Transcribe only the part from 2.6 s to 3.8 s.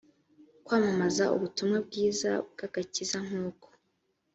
agakiza nk uko